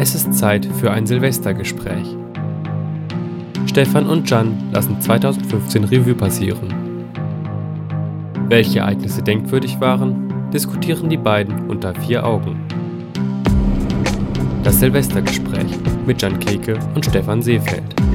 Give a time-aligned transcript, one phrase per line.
[0.00, 2.06] Es ist Zeit für ein Silvestergespräch.
[3.66, 6.72] Stefan und Jan lassen 2015 Revue passieren.
[8.48, 12.60] Welche Ereignisse denkwürdig waren, diskutieren die beiden unter vier Augen.
[14.62, 18.07] Das Silvestergespräch mit Jan Keke und Stefan Seefeld.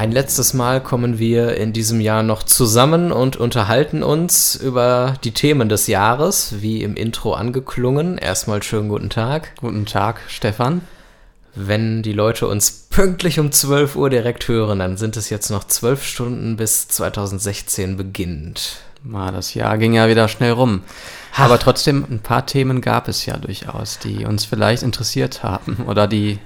[0.00, 5.32] Ein letztes Mal kommen wir in diesem Jahr noch zusammen und unterhalten uns über die
[5.32, 8.16] Themen des Jahres, wie im Intro angeklungen.
[8.16, 9.56] Erstmal schönen guten Tag.
[9.56, 10.80] Guten Tag, Stefan.
[11.54, 15.64] Wenn die Leute uns pünktlich um 12 Uhr direkt hören, dann sind es jetzt noch
[15.64, 18.78] zwölf Stunden bis 2016 beginnt.
[19.04, 20.80] Das Jahr ging ja wieder schnell rum.
[21.36, 26.06] Aber trotzdem, ein paar Themen gab es ja durchaus, die uns vielleicht interessiert haben oder
[26.06, 26.38] die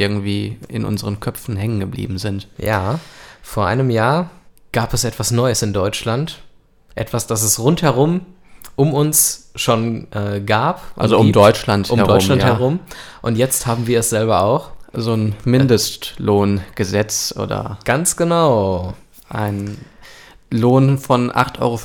[0.00, 2.48] irgendwie in unseren Köpfen hängen geblieben sind.
[2.58, 2.98] Ja,
[3.42, 4.30] vor einem Jahr
[4.72, 6.42] gab es etwas Neues in Deutschland.
[6.94, 8.26] Etwas, das es rundherum
[8.76, 10.82] um uns schon äh, gab.
[10.96, 12.14] Also um gibt, Deutschland um herum.
[12.14, 12.48] Deutschland ja.
[12.48, 12.80] herum.
[13.20, 14.70] Und jetzt haben wir es selber auch.
[14.92, 18.94] So ein Mindestlohngesetz oder Ganz genau.
[19.28, 19.76] ein
[20.52, 21.78] Lohn von 8,50 Euro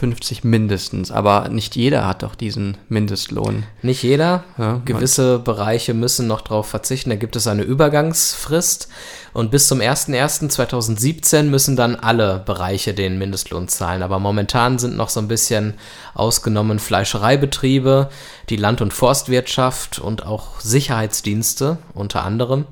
[0.44, 1.12] mindestens.
[1.12, 3.64] Aber nicht jeder hat doch diesen Mindestlohn.
[3.84, 4.44] Nicht jeder.
[4.58, 7.12] Ja, Gewisse Bereiche müssen noch darauf verzichten.
[7.12, 8.90] Da gibt es eine Übergangsfrist.
[9.34, 14.02] Und bis zum 01.01.2017 müssen dann alle Bereiche den Mindestlohn zahlen.
[14.02, 15.76] Aber momentan sind noch so ein bisschen
[16.16, 18.10] ausgenommen Fleischereibetriebe,
[18.50, 22.66] die Land- und Forstwirtschaft und auch Sicherheitsdienste unter anderem.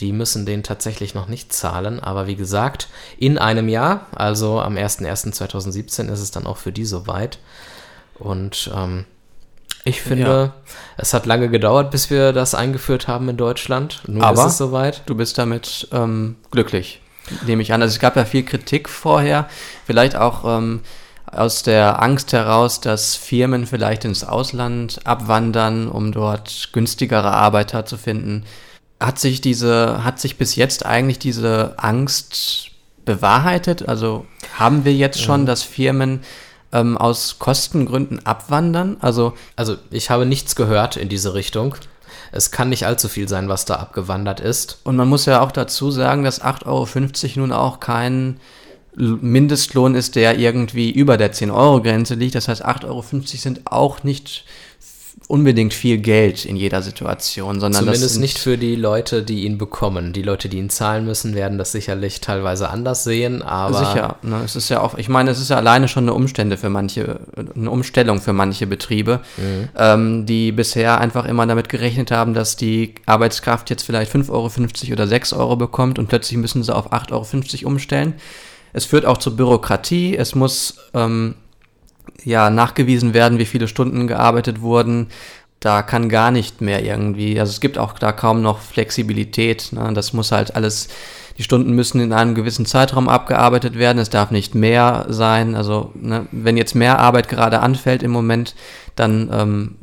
[0.00, 1.98] Die müssen den tatsächlich noch nicht zahlen.
[2.00, 6.84] Aber wie gesagt, in einem Jahr, also am 01.01.2017, ist es dann auch für die
[6.84, 7.38] soweit.
[8.18, 9.04] Und ähm,
[9.84, 10.72] ich finde, Ja.
[10.96, 14.02] es hat lange gedauert, bis wir das eingeführt haben in Deutschland.
[14.06, 15.02] Nun Aber- ist es soweit.
[15.06, 17.00] Du bist damit ähm, glücklich,
[17.46, 17.82] nehme ich an.
[17.82, 19.48] Also es gab ja viel Kritik vorher,
[19.86, 20.80] vielleicht auch ähm,
[21.26, 27.96] aus der Angst heraus, dass Firmen vielleicht ins Ausland abwandern, um dort günstigere Arbeiter zu
[27.98, 28.44] finden.
[29.00, 32.72] Hat sich diese, hat sich bis jetzt eigentlich diese Angst
[33.04, 33.88] bewahrheitet?
[33.88, 34.26] Also
[34.58, 36.20] haben wir jetzt schon, dass Firmen
[36.72, 38.96] ähm, aus Kostengründen abwandern?
[39.00, 41.76] Also Also ich habe nichts gehört in diese Richtung.
[42.32, 44.80] Es kann nicht allzu viel sein, was da abgewandert ist.
[44.84, 48.38] Und man muss ja auch dazu sagen, dass 8,50 Euro nun auch kein
[48.94, 52.34] Mindestlohn ist, der irgendwie über der 10-Euro-Grenze liegt.
[52.34, 54.44] Das heißt, 8,50 Euro sind auch nicht
[55.28, 59.58] unbedingt viel Geld in jeder Situation, sondern Zumindest sind, nicht für die Leute, die ihn
[59.58, 60.14] bekommen.
[60.14, 64.40] Die Leute, die ihn zahlen müssen, werden das sicherlich teilweise anders sehen, aber Sicher, ne,
[64.42, 67.20] es ist ja auch, ich meine, es ist ja alleine schon eine Umstände für manche,
[67.54, 69.68] eine Umstellung für manche Betriebe, Mhm.
[69.76, 74.92] ähm, die bisher einfach immer damit gerechnet haben, dass die Arbeitskraft jetzt vielleicht 5,50 Euro
[74.94, 78.14] oder 6 Euro bekommt und plötzlich müssen sie auf 8,50 Euro umstellen.
[78.72, 81.34] Es führt auch zur Bürokratie, es muss ähm,
[82.24, 85.08] ja nachgewiesen werden, wie viele Stunden gearbeitet wurden.
[85.60, 89.72] Da kann gar nicht mehr irgendwie, also es gibt auch da kaum noch Flexibilität.
[89.72, 89.92] Ne?
[89.92, 90.88] Das muss halt alles,
[91.36, 93.98] die Stunden müssen in einem gewissen Zeitraum abgearbeitet werden.
[93.98, 95.56] Es darf nicht mehr sein.
[95.56, 98.54] Also ne, wenn jetzt mehr Arbeit gerade anfällt im Moment,
[98.94, 99.76] dann ähm,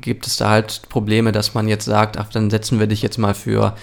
[0.00, 3.18] gibt es da halt Probleme, dass man jetzt sagt, ach, dann setzen wir dich jetzt
[3.18, 3.74] mal für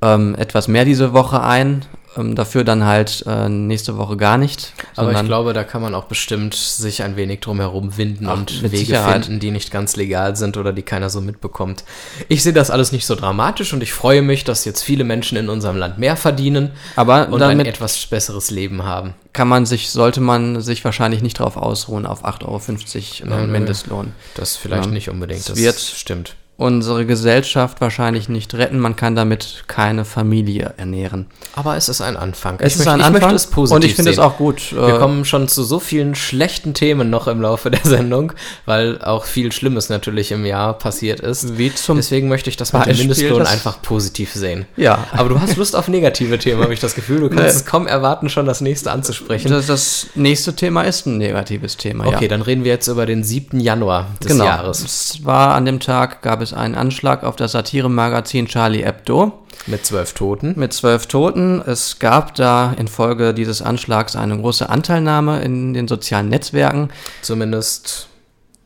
[0.00, 1.84] ähm, etwas mehr diese Woche ein.
[2.18, 4.72] Ähm, dafür dann halt äh, nächste Woche gar nicht.
[4.96, 8.34] Aber ich glaube, da kann man auch bestimmt sich ein wenig drum herum winden Ach,
[8.38, 9.26] und Wege Sicherheit.
[9.26, 11.84] finden, die nicht ganz legal sind oder die keiner so mitbekommt.
[12.28, 15.38] Ich sehe das alles nicht so dramatisch und ich freue mich, dass jetzt viele Menschen
[15.38, 19.14] in unserem Land mehr verdienen aber und ein etwas besseres Leben haben.
[19.32, 23.46] kann man sich, sollte man sich wahrscheinlich nicht drauf ausruhen auf 8,50 Euro äh.
[23.46, 24.12] Mindestlohn.
[24.34, 24.90] Das vielleicht Ja.
[24.90, 25.40] nicht unbedingt.
[25.40, 26.34] Es Das wird- stimmt.
[26.60, 31.26] Unsere Gesellschaft wahrscheinlich nicht retten, man kann damit keine Familie ernähren.
[31.54, 32.56] Aber es ist ein Anfang.
[32.58, 34.36] Es ich ist möchte, ein ich Anfang möchte es positiv und ich finde es auch
[34.38, 34.72] gut.
[34.72, 38.32] Wir äh, kommen schon zu so vielen schlechten Themen noch im Laufe der Sendung,
[38.66, 41.58] weil auch viel Schlimmes natürlich im Jahr passiert ist.
[41.58, 44.66] Wie zum Deswegen möchte ich das mit dem Mindestlohn einfach positiv sehen.
[44.76, 45.06] Ja.
[45.12, 47.20] Aber du hast Lust auf negative Themen, habe ich das Gefühl.
[47.20, 47.50] Du kannst Nee.
[47.50, 49.48] es kaum erwarten, schon das nächste anzusprechen.
[49.52, 52.04] das, das nächste Thema ist ein negatives Thema.
[52.08, 52.28] okay, ja.
[52.28, 53.60] dann reden wir jetzt über den 7.
[53.60, 54.44] Januar des genau.
[54.44, 54.82] Jahres.
[54.82, 59.32] Es war an dem Tag, gab es einen Anschlag auf das Satiremagazin Charlie Hebdo.
[59.66, 60.54] Mit zwölf Toten.
[60.56, 61.60] mit zwölf Toten.
[61.60, 66.90] Es gab da infolge dieses Anschlags eine große Anteilnahme in den sozialen Netzwerken.
[67.22, 68.08] Zumindest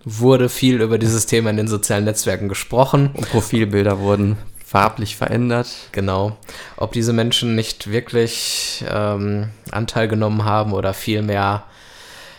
[0.05, 3.11] wurde viel über dieses Thema in den sozialen Netzwerken gesprochen.
[3.14, 5.69] Und Profilbilder wurden farblich verändert.
[5.93, 6.37] Genau.
[6.76, 11.64] Ob diese Menschen nicht wirklich ähm, Anteil genommen haben oder vielmehr,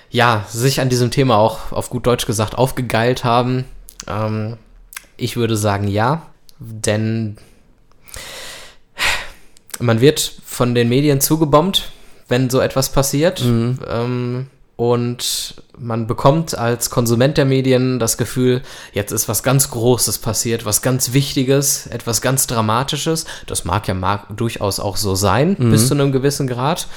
[0.09, 3.65] ja, sich an diesem Thema auch auf gut Deutsch gesagt aufgegeilt haben.
[4.07, 4.57] Ähm,
[5.23, 6.23] ich würde sagen ja,
[6.59, 7.37] denn
[9.79, 11.91] man wird von den Medien zugebombt,
[12.27, 13.41] wenn so etwas passiert.
[13.87, 20.17] Ähm, und man bekommt als Konsument der Medien das Gefühl, jetzt ist was ganz Großes
[20.17, 23.25] passiert, was ganz Wichtiges, etwas ganz Dramatisches.
[23.45, 25.71] Das mag ja mag durchaus auch so sein, mhm.
[25.71, 26.87] bis zu einem gewissen Grad.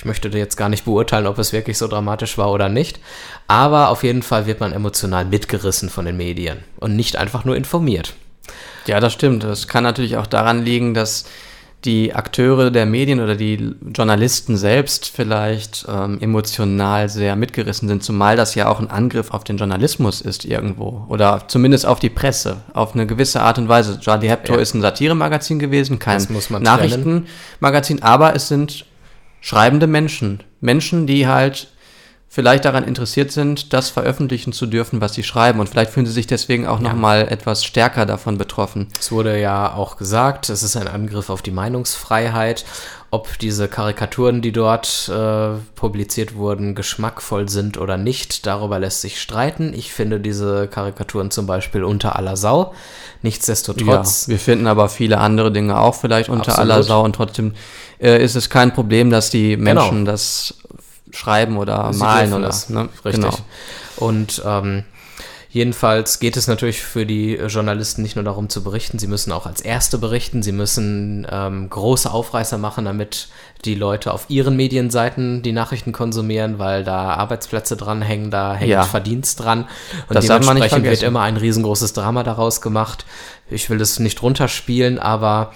[0.00, 3.00] Ich möchte jetzt gar nicht beurteilen, ob es wirklich so dramatisch war oder nicht.
[3.48, 7.54] Aber auf jeden Fall wird man emotional mitgerissen von den Medien und nicht einfach nur
[7.54, 8.14] informiert.
[8.86, 9.44] Ja, das stimmt.
[9.44, 11.26] Das kann natürlich auch daran liegen, dass
[11.84, 18.36] die Akteure der Medien oder die Journalisten selbst vielleicht ähm, emotional sehr mitgerissen sind, zumal
[18.36, 22.62] das ja auch ein Angriff auf den Journalismus ist irgendwo oder zumindest auf die Presse,
[22.72, 24.00] auf eine gewisse Art und Weise.
[24.00, 24.60] Charlie Hebdo ja.
[24.60, 26.26] ist ein Satiremagazin gewesen, kein
[26.60, 28.86] Nachrichtenmagazin, aber es sind
[29.40, 31.68] schreibende Menschen, Menschen, die halt
[32.32, 35.58] vielleicht daran interessiert sind, das veröffentlichen zu dürfen, was sie schreiben.
[35.58, 36.88] Und vielleicht fühlen sie sich deswegen auch ja.
[36.88, 38.86] nochmal etwas stärker davon betroffen.
[39.00, 42.64] Es wurde ja auch gesagt, es ist ein Angriff auf die Meinungsfreiheit.
[43.12, 49.20] Ob diese Karikaturen, die dort äh, publiziert wurden, geschmackvoll sind oder nicht, darüber lässt sich
[49.20, 49.74] streiten.
[49.74, 52.72] Ich finde diese Karikaturen zum Beispiel unter aller Sau.
[53.22, 54.26] Nichtsdestotrotz.
[54.26, 56.70] Ja, wir finden aber viele andere Dinge auch vielleicht unter Absolut.
[56.70, 57.54] aller Sau und trotzdem
[58.00, 60.12] äh, ist es kein Problem, dass die Menschen genau.
[60.12, 60.54] das
[61.12, 62.88] schreiben oder Sie malen oder das, ne?
[63.04, 63.24] Richtig.
[63.24, 63.36] Genau.
[63.96, 64.84] Und ähm,
[65.50, 69.46] jedenfalls geht es natürlich für die Journalisten nicht nur darum zu berichten, sie müssen auch
[69.46, 73.28] als Erste berichten, sie müssen ähm, große Aufreißer machen, damit
[73.64, 78.84] die Leute auf ihren Medienseiten die Nachrichten konsumieren, weil da Arbeitsplätze dranhängen, da hängt ja.
[78.84, 79.68] Verdienst dran.
[80.08, 83.04] Und das dementsprechend wird immer ein riesengroßes Drama daraus gemacht.
[83.50, 85.52] Ich will das nicht runterspielen, aber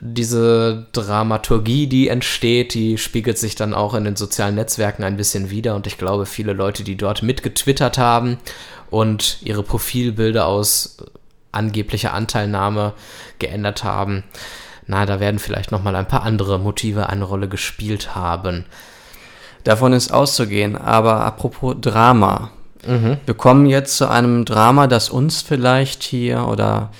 [0.00, 5.50] diese Dramaturgie, die entsteht, die spiegelt sich dann auch in den sozialen Netzwerken ein bisschen
[5.50, 8.38] wieder und ich glaube, viele Leute, die dort mitgetwittert haben
[8.90, 10.98] und ihre Profilbilder aus
[11.50, 12.92] angeblicher Anteilnahme
[13.38, 14.24] geändert haben,
[14.86, 18.64] na, da werden vielleicht noch mal ein paar andere Motive eine Rolle gespielt haben.
[19.64, 22.50] Davon ist auszugehen, aber apropos Drama.
[22.86, 23.18] Mhm.
[23.26, 26.90] Wir kommen jetzt zu einem Drama, das uns vielleicht hier oder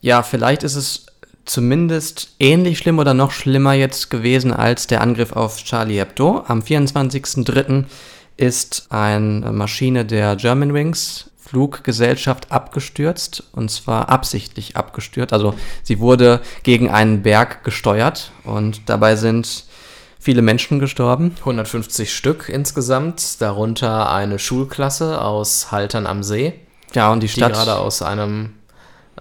[0.00, 1.06] ja, vielleicht ist es
[1.44, 6.44] zumindest ähnlich schlimm oder noch schlimmer jetzt gewesen als der Angriff auf Charlie Hebdo.
[6.46, 7.84] Am 24.03.
[8.36, 15.32] ist eine Maschine der Germanwings Fluggesellschaft abgestürzt und zwar absichtlich abgestürzt.
[15.32, 19.64] Also sie wurde gegen einen Berg gesteuert und dabei sind
[20.18, 21.36] viele Menschen gestorben.
[21.40, 26.54] 150 Stück insgesamt, darunter eine Schulklasse aus Haltern am See.
[26.94, 27.50] Ja, und die Stadt.
[27.50, 28.54] Die gerade aus einem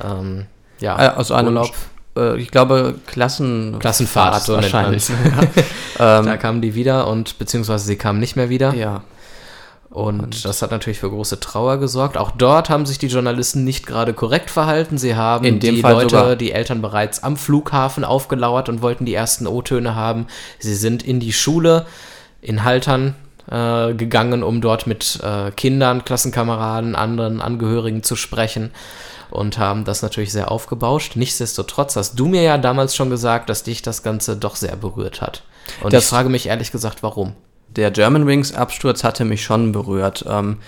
[0.01, 0.45] ähm,
[0.79, 1.73] ja, äh, aus einem Urlaub
[2.17, 5.09] äh, ich glaube, Klassen Klassenfahrt, so wahrscheinlich.
[5.99, 6.19] ja.
[6.19, 8.73] ähm, da kamen die wieder und beziehungsweise sie kamen nicht mehr wieder.
[8.73, 9.03] Ja.
[9.89, 12.17] Und, und, das hat natürlich für große Trauer gesorgt.
[12.17, 14.97] Auch dort haben sich die Journalisten nicht gerade korrekt verhalten.
[14.97, 16.35] Sie haben die Fall Leute, sogar.
[16.35, 20.25] die Eltern bereits am Flughafen aufgelauert und wollten die ersten O-Töne haben.
[20.57, 21.85] Sie sind in die Schule
[22.41, 23.13] in Haltern
[23.49, 28.71] äh, gegangen, um dort mit äh, Kindern, Klassenkameraden, anderen Angehörigen zu sprechen
[29.29, 31.15] und haben das natürlich sehr aufgebauscht.
[31.15, 35.21] Nichtsdestotrotz hast du mir ja damals schon gesagt, dass dich das Ganze doch sehr berührt
[35.21, 35.43] hat.
[35.81, 37.33] Und das ich frage mich ehrlich gesagt, warum.
[37.67, 40.23] Der Germanwings-Absturz hatte mich schon berührt.
[40.27, 40.59] Ähm,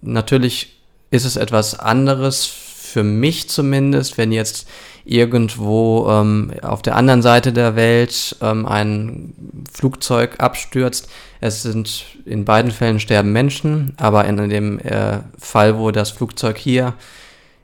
[0.00, 0.80] natürlich
[1.10, 2.52] ist es etwas anderes
[2.90, 4.68] für mich zumindest, wenn jetzt
[5.04, 9.32] irgendwo ähm, auf der anderen Seite der Welt ähm, ein
[9.72, 11.08] Flugzeug abstürzt.
[11.40, 16.58] Es sind in beiden Fällen sterben Menschen, aber in dem äh, Fall, wo das Flugzeug
[16.58, 16.94] hier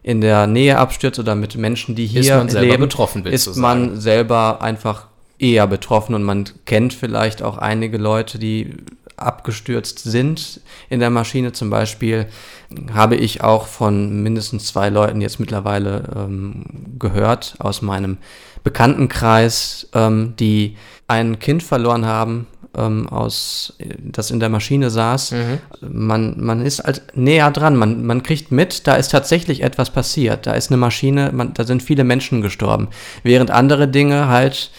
[0.03, 3.57] in der Nähe abstürzt oder mit Menschen, die hier ist man selber leben, betroffen, ist
[3.57, 5.09] man selber einfach
[5.39, 8.75] eher betroffen und man kennt vielleicht auch einige Leute, die
[9.17, 11.53] abgestürzt sind in der Maschine.
[11.53, 12.27] Zum Beispiel
[12.93, 16.65] habe ich auch von mindestens zwei Leuten jetzt mittlerweile ähm,
[16.99, 18.19] gehört aus meinem
[18.65, 20.77] Bekanntenkreis, ähm, die
[21.09, 22.47] ein Kind verloren haben
[22.77, 25.33] ähm, aus, das in der Maschine saß.
[25.33, 25.59] Mhm.
[25.81, 30.47] Man, man ist halt näher dran, man, man kriegt mit, da ist tatsächlich etwas passiert.
[30.47, 32.89] Da ist eine Maschine, man, da sind viele Menschen gestorben.
[33.23, 34.71] Während andere Dinge halt,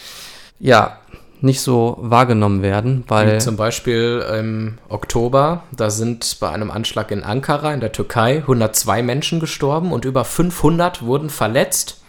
[0.60, 0.97] ja,
[1.40, 3.36] nicht so wahrgenommen werden, weil.
[3.36, 8.38] Wie zum Beispiel im Oktober, da sind bei einem Anschlag in Ankara in der Türkei
[8.38, 12.00] 102 Menschen gestorben und über 500 wurden verletzt.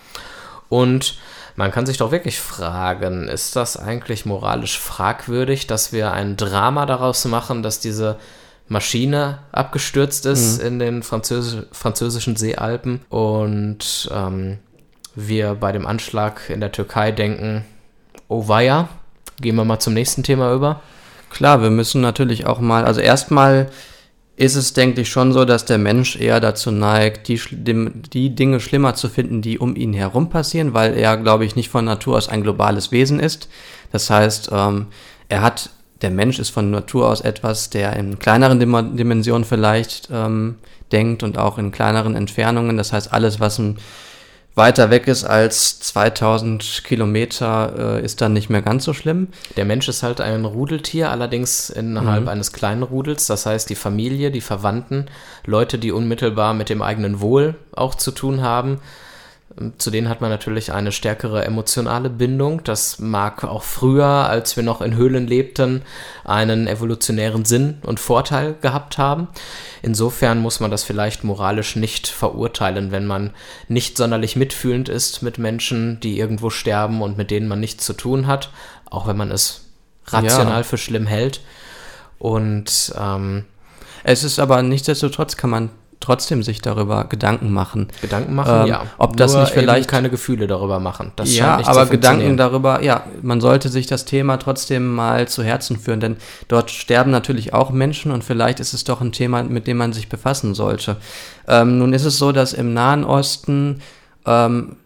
[0.70, 1.18] Und
[1.56, 6.86] man kann sich doch wirklich fragen, ist das eigentlich moralisch fragwürdig, dass wir ein Drama
[6.86, 8.18] daraus machen, dass diese
[8.70, 10.68] Maschine abgestürzt ist mhm.
[10.68, 14.60] in den Französisch, französischen Seealpen und ähm,
[15.16, 17.66] wir bei dem Anschlag in der Türkei denken,
[18.28, 18.88] oh weia,
[19.41, 20.81] gehen wir mal zum nächsten Thema über.
[21.29, 23.69] Klar, wir müssen natürlich auch mal, also erstmal
[24.36, 28.60] ist es, denke ich, schon so, dass der Mensch eher dazu neigt, die, die Dinge
[28.62, 32.17] schlimmer zu finden, die um ihn herum passieren, weil er, glaube ich, nicht von Natur
[32.17, 33.50] aus ein globales Wesen ist.
[33.91, 34.88] Das heißt, ähm,
[35.27, 40.10] er hat der Mensch ist von Natur aus etwas, der in kleineren Dim Dimensionen vielleicht
[40.12, 40.55] ähm,
[40.91, 42.77] denkt und auch in kleineren Entfernungen.
[42.77, 43.77] Das heißt, alles, was ein
[44.60, 49.30] weiter weg ist als 2000 Kilometer, äh, ist dann nicht mehr ganz so schlimm.
[49.58, 52.28] Der Mensch ist halt ein Rudeltier, allerdings innerhalb mhm.
[52.28, 53.25] eines kleinen Rudels.
[53.25, 55.06] Das heißt, die Familie, die Verwandten,
[55.46, 58.80] Leute, die unmittelbar mit dem eigenen Wohl auch zu tun haben,
[59.78, 62.63] zu denen hat man natürlich eine stärkere emotionale Bindung.
[62.63, 65.82] Das mag auch früher, als wir noch in Höhlen lebten,
[66.24, 69.28] einen evolutionären Sinn und Vorteil gehabt haben.
[69.82, 73.32] Insofern muss man das vielleicht moralisch nicht verurteilen, wenn man
[73.68, 77.94] nicht sonderlich mitfühlend ist mit Menschen, die irgendwo sterben und mit denen man nichts zu
[77.94, 78.51] tun hat,
[78.89, 79.66] auch wenn man es
[80.08, 80.63] rational ja.
[80.63, 81.42] für schlimm hält.
[82.18, 83.46] Und ähm,
[84.04, 87.88] es ist aber nichtsdestotrotz kann man trotzdem sich darüber Gedanken machen.
[88.01, 88.86] Gedanken machen, ähm, ja.
[88.98, 91.12] Ob das Nur nicht vielleicht keine Gefühle darüber machen.
[91.15, 95.77] Das ja, aber Gedanken darüber, ja, man sollte sich das Thema trotzdem mal zu Herzen
[95.77, 99.68] führen, denn dort sterben natürlich auch Menschen und vielleicht ist es doch ein Thema, mit
[99.68, 100.98] dem man sich befassen sollte.
[101.48, 103.82] Ähm, nun ist es so, dass im Nahen Osten
[104.25, 104.77] ähm,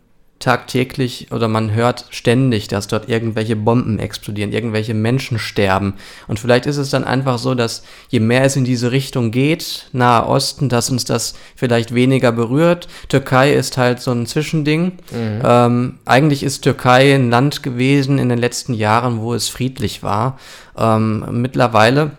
[0.43, 5.93] tagtäglich oder man hört ständig, dass dort irgendwelche Bomben explodieren, irgendwelche Menschen sterben.
[6.27, 9.87] Und vielleicht ist es dann einfach so, dass je mehr es in diese Richtung geht,
[9.93, 12.89] Nahe Osten, dass uns das vielleicht weniger berührt.
[13.07, 14.93] Türkei ist halt so ein Zwischending.
[15.11, 15.41] Mhm.
[15.43, 20.37] Ähm, eigentlich ist Türkei ein Land gewesen in den letzten Jahren, wo es friedlich war.
[20.77, 22.11] Ähm, mittlerweile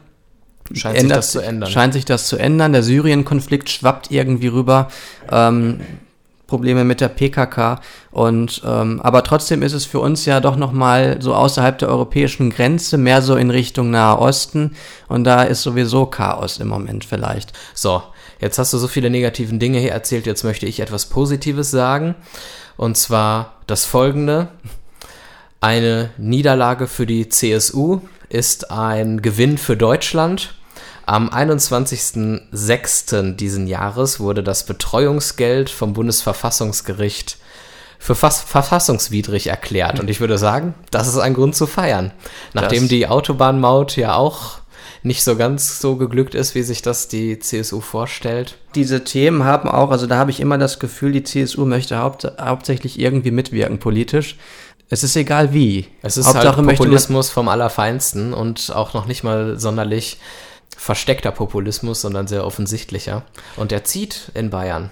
[0.73, 1.71] Scheint sich das zu ändern.
[1.71, 2.73] Scheint sich das zu ändern.
[2.73, 4.89] Der Syrien-Konflikt schwappt irgendwie rüber.
[5.31, 5.81] Ähm,
[6.47, 7.81] Probleme mit der PKK.
[8.11, 11.89] Und ähm, aber trotzdem ist es für uns ja doch noch mal so außerhalb der
[11.89, 14.77] europäischen Grenze, mehr so in Richtung Nahe Osten.
[15.09, 17.53] Und da ist sowieso Chaos im Moment vielleicht.
[17.75, 18.03] So,
[18.41, 20.27] jetzt hast du so viele negativen Dinge hier erzählt.
[20.27, 22.15] Jetzt möchte ich etwas Positives sagen.
[22.77, 24.49] Und zwar das Folgende.
[25.61, 30.55] Eine Niederlage für die CSU ist ein Gewinn für Deutschland.
[31.07, 33.37] Am 21.06.
[33.37, 37.37] diesen Jahres wurde das Betreuungsgeld vom Bundesverfassungsgericht
[37.99, 40.01] für verfassungswidrig erklärt.
[40.01, 42.13] Und ich würde sagen, das ist ein Grund zu feiern.
[42.53, 44.59] Nachdem das die Autobahnmaut ja auch
[45.03, 48.57] nicht so ganz so geglückt ist, wie sich das die CSU vorstellt.
[48.75, 52.27] Diese Themen haben auch, also da habe ich immer das Gefühl, die CSU möchte haupt,
[52.41, 54.39] hauptsächlich irgendwie mitwirken politisch.
[54.89, 55.89] Es ist egal wie.
[56.03, 60.19] Es ist Hauptsache halt Populismus vom Allerfeinsten und auch noch nicht mal sonderlich
[60.77, 63.23] versteckter Populismus, sondern sehr offensichtlicher.
[63.57, 64.91] Und der zieht in Bayern.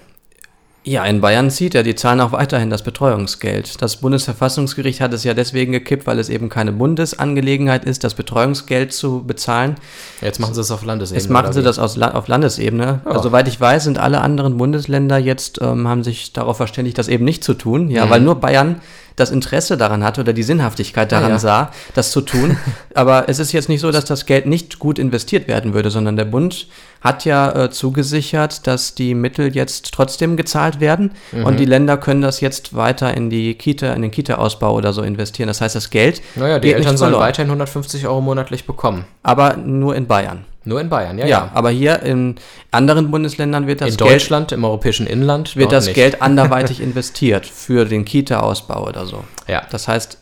[0.84, 3.80] Ja, in Bayern zieht er, die zahlen auch weiterhin das Betreuungsgeld.
[3.80, 8.92] Das Bundesverfassungsgericht hat es ja deswegen gekippt, weil es eben keine Bundesangelegenheit ist, das Betreuungsgeld
[8.92, 9.76] zu bezahlen.
[10.20, 11.22] Jetzt machen sie es auf Landesebene.
[11.22, 12.84] Jetzt machen sie das auf Landesebene.
[12.84, 13.00] Ja.
[13.04, 17.06] Also, soweit ich weiß, sind alle anderen Bundesländer jetzt, ähm, haben sich darauf verständigt, das
[17.06, 17.88] eben nicht zu tun.
[17.88, 18.10] Ja, mhm.
[18.10, 18.80] weil nur Bayern
[19.16, 21.38] das Interesse daran hatte oder die Sinnhaftigkeit daran ja, ja.
[21.38, 22.56] sah, das zu tun.
[22.94, 26.16] Aber es ist jetzt nicht so, dass das Geld nicht gut investiert werden würde, sondern
[26.16, 26.66] der Bund
[27.00, 31.44] hat ja äh, zugesichert, dass die Mittel jetzt trotzdem gezahlt werden mhm.
[31.44, 35.02] und die Länder können das jetzt weiter in die Kita, in den Kita-Ausbau oder so
[35.02, 35.48] investieren.
[35.48, 36.22] Das heißt, das Geld.
[36.36, 39.04] Naja, die Eltern sollen weiterhin 150 Euro monatlich bekommen.
[39.22, 40.44] Aber nur in Bayern.
[40.64, 41.30] Nur in Bayern, ja, ja.
[41.30, 42.36] Ja, aber hier in
[42.70, 44.10] anderen Bundesländern wird das in Geld.
[44.10, 45.56] In Deutschland, im europäischen Inland.
[45.56, 45.94] Wird das nicht.
[45.94, 49.24] Geld anderweitig investiert für den Kita-Ausbau oder so.
[49.48, 49.62] Ja.
[49.70, 50.18] Das heißt,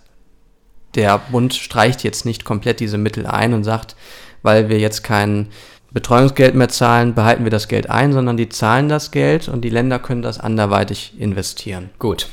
[0.94, 3.96] der Bund streicht jetzt nicht komplett diese Mittel ein und sagt,
[4.42, 5.48] weil wir jetzt kein
[5.92, 9.70] Betreuungsgeld mehr zahlen, behalten wir das Geld ein, sondern die zahlen das Geld und die
[9.70, 11.90] Länder können das anderweitig investieren.
[11.98, 12.28] Gut.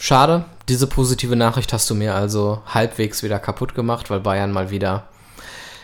[0.00, 4.70] Schade, diese positive Nachricht hast du mir also halbwegs wieder kaputt gemacht, weil Bayern mal
[4.70, 5.08] wieder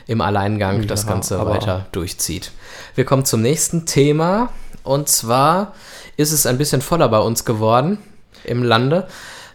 [0.06, 2.52] im Alleingang ja, das Ganze weiter durchzieht.
[2.94, 4.50] Wir kommen zum nächsten Thema
[4.82, 5.75] und zwar
[6.16, 7.99] ist es ein bisschen voller bei uns geworden
[8.44, 9.08] im Lande.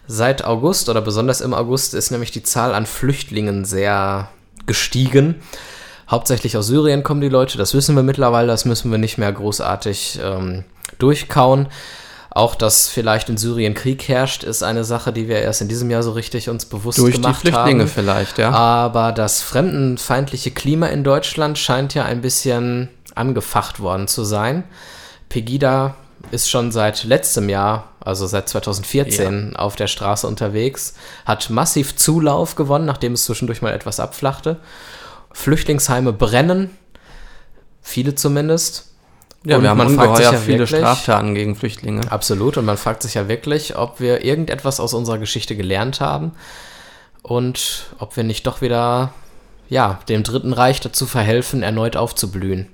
[0.08, 4.30] Seit August oder besonders im August ist nämlich die Zahl an Flüchtlingen sehr
[4.66, 5.36] gestiegen.
[6.10, 9.32] Hauptsächlich aus Syrien kommen die Leute, das wissen wir mittlerweile, das müssen wir nicht mehr
[9.32, 10.64] großartig ähm,
[10.98, 11.68] durchkauen.
[12.32, 15.90] Auch, dass vielleicht in Syrien Krieg herrscht, ist eine Sache, die wir erst in diesem
[15.90, 17.34] Jahr so richtig uns bewusst Durch gemacht haben.
[17.34, 17.90] Durch die Flüchtlinge haben.
[17.90, 18.52] vielleicht, ja.
[18.52, 24.64] Aber das fremdenfeindliche Klima in Deutschland scheint ja ein bisschen angefacht worden zu sein.
[25.28, 25.96] Pegida
[26.32, 29.60] ist schon seit letztem Jahr, also seit 2014, ja.
[29.60, 30.94] auf der Straße unterwegs,
[31.26, 34.58] hat massiv Zulauf gewonnen, nachdem es zwischendurch mal etwas abflachte.
[35.32, 36.72] Flüchtlingsheime brennen,
[37.82, 38.89] viele zumindest.
[39.46, 42.12] Ja, und wir haben ungeheuer ja viele wirklich, Straftaten gegen Flüchtlinge.
[42.12, 42.58] Absolut.
[42.58, 46.34] Und man fragt sich ja wirklich, ob wir irgendetwas aus unserer Geschichte gelernt haben
[47.22, 49.14] und ob wir nicht doch wieder,
[49.70, 52.68] ja, dem Dritten Reich dazu verhelfen, erneut aufzublühen.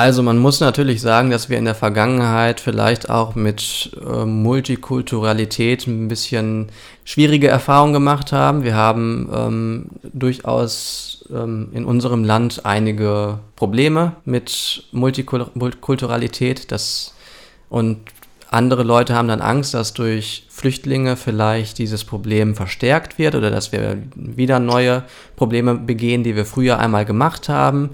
[0.00, 5.86] Also man muss natürlich sagen, dass wir in der Vergangenheit vielleicht auch mit äh, Multikulturalität
[5.86, 6.70] ein bisschen
[7.04, 8.64] schwierige Erfahrungen gemacht haben.
[8.64, 16.72] Wir haben ähm, durchaus ähm, in unserem Land einige Probleme mit Multikulturalität.
[16.72, 17.12] Das,
[17.68, 17.98] und
[18.48, 23.70] andere Leute haben dann Angst, dass durch Flüchtlinge vielleicht dieses Problem verstärkt wird oder dass
[23.70, 25.02] wir wieder neue
[25.36, 27.90] Probleme begehen, die wir früher einmal gemacht haben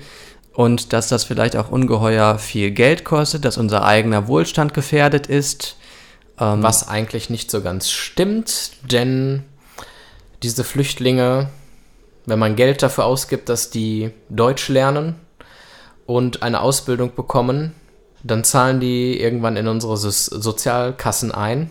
[0.57, 5.77] und dass das vielleicht auch ungeheuer viel Geld kostet, dass unser eigener Wohlstand gefährdet ist.
[6.41, 9.45] Ähm, Was eigentlich nicht so ganz stimmt, denn
[10.43, 11.51] diese Flüchtlinge,
[12.25, 15.17] wenn man Geld dafür ausgibt, dass die Deutsch lernen
[16.07, 17.75] und eine Ausbildung bekommen,
[18.23, 21.69] dann zahlen die irgendwann in unsere so Sozialkassen ein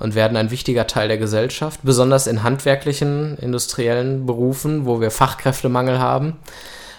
[0.00, 6.00] und werden ein wichtiger Teil der Gesellschaft, besonders in handwerklichen, industriellen Berufen, wo wir Fachkräftemangel
[6.00, 6.36] haben.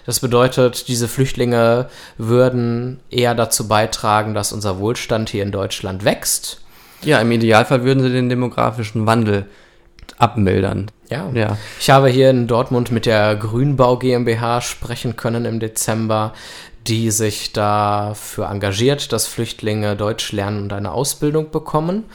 [0.10, 1.88] Das bedeutet, diese Flüchtlinge
[2.18, 6.62] würden eher dazu beitragen, dass unser Wohlstand hier in Deutschland wächst.
[7.04, 9.46] Ja, im Idealfall würden sie den demografischen Wandel
[10.18, 10.90] abmildern.
[11.12, 11.30] Ja.
[11.36, 11.58] ja.
[11.80, 16.34] Ich habe hier in Dortmund mit der Grünbau GmbH sprechen können im Dezember,
[16.88, 22.06] die sich dafür engagiert, dass Flüchtlinge Deutsch lernen und eine Ausbildung bekommen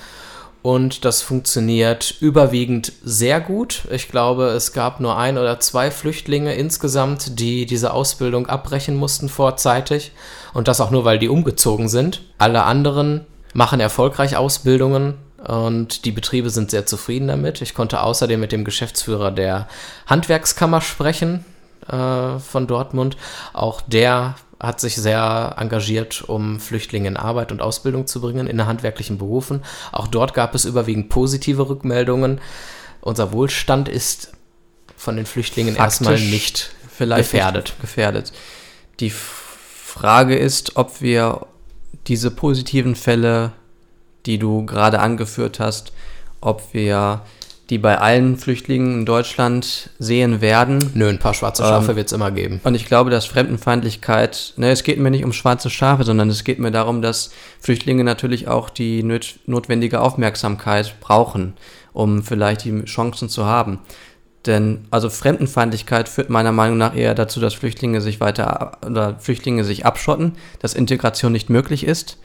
[0.64, 3.82] und das funktioniert überwiegend sehr gut.
[3.90, 9.28] Ich glaube, es gab nur ein oder zwei Flüchtlinge insgesamt, die diese Ausbildung abbrechen mussten
[9.28, 10.12] vorzeitig
[10.54, 12.22] und das auch nur, weil die umgezogen sind.
[12.38, 17.60] Alle anderen machen erfolgreich Ausbildungen und die Betriebe sind sehr zufrieden damit.
[17.60, 19.68] Ich konnte außerdem mit dem Geschäftsführer der
[20.06, 21.44] Handwerkskammer sprechen
[21.88, 23.18] äh, von Dortmund.
[23.52, 28.66] Auch der hat sich sehr engagiert, um Flüchtlinge in Arbeit und Ausbildung zu bringen, in
[28.66, 29.62] handwerklichen Berufen.
[29.92, 32.40] Auch dort gab es überwiegend positive Rückmeldungen.
[33.00, 34.32] Unser Wohlstand ist
[34.96, 37.64] von den Flüchtlingen Faktisch erstmal nicht vielleicht gefährdet.
[37.64, 38.32] Nicht gefährdet.
[39.00, 41.46] Die Frage ist, ob wir
[42.06, 43.52] diese positiven Fälle,
[44.26, 45.92] die du gerade angeführt hast,
[46.40, 47.22] ob wir
[47.70, 50.90] die bei allen Flüchtlingen in Deutschland sehen werden.
[50.94, 52.60] Nö, ein paar schwarze Schafe ähm, wird es immer geben.
[52.62, 56.44] Und ich glaube, dass Fremdenfeindlichkeit, ne, es geht mir nicht um schwarze Schafe, sondern es
[56.44, 57.30] geht mir darum, dass
[57.60, 61.54] Flüchtlinge natürlich auch die nöt notwendige Aufmerksamkeit brauchen,
[61.94, 63.78] um vielleicht die Chancen zu haben.
[64.44, 69.64] Denn also Fremdenfeindlichkeit führt meiner Meinung nach eher dazu, dass Flüchtlinge sich weiter oder Flüchtlinge
[69.64, 72.18] sich abschotten, dass Integration nicht möglich ist.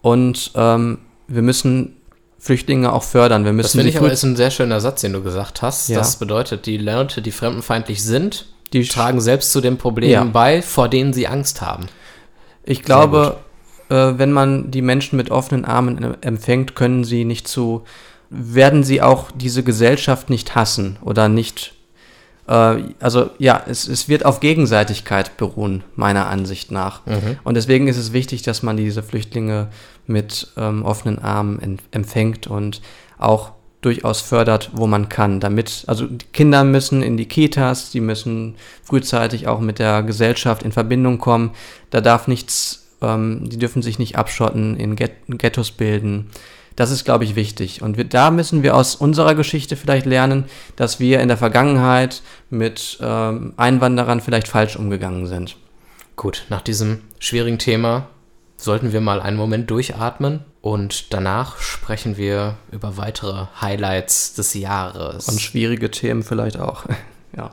[0.00, 1.97] Und ähm, wir müssen
[2.38, 3.44] Flüchtlinge auch fördern.
[3.44, 5.88] Wir müssen das finde ich aber ist ein sehr schöner Satz, den du gesagt hast.
[5.88, 5.98] Ja.
[5.98, 10.24] Das bedeutet, die Leute, die fremdenfeindlich sind, die tragen selbst zu den Problemen ja.
[10.24, 11.86] bei, vor denen sie Angst haben.
[12.64, 13.38] Ich glaube,
[13.88, 17.82] äh, wenn man die Menschen mit offenen Armen empfängt, können sie nicht zu,
[18.30, 21.74] werden sie auch diese Gesellschaft nicht hassen oder nicht
[22.48, 27.04] also ja, es, es wird auf Gegenseitigkeit beruhen, meiner Ansicht nach.
[27.04, 27.38] Mhm.
[27.44, 29.68] Und deswegen ist es wichtig, dass man diese Flüchtlinge
[30.06, 32.80] mit ähm, offenen Armen empfängt und
[33.18, 38.00] auch durchaus fördert, wo man kann, damit, also die Kinder müssen in die Kitas, die
[38.00, 41.50] müssen frühzeitig auch mit der Gesellschaft in Verbindung kommen,
[41.90, 46.30] da darf nichts, ähm, die dürfen sich nicht abschotten, in Ghettos bilden,
[46.78, 47.82] das ist, glaube ich, wichtig.
[47.82, 50.44] Und wir, da müssen wir aus unserer Geschichte vielleicht lernen,
[50.76, 55.56] dass wir in der Vergangenheit mit ähm, Einwanderern vielleicht falsch umgegangen sind.
[56.14, 58.06] Gut, nach diesem schwierigen Thema
[58.56, 65.28] sollten wir mal einen Moment durchatmen und danach sprechen wir über weitere Highlights des Jahres.
[65.28, 66.84] Und schwierige Themen vielleicht auch.
[67.36, 67.50] ja.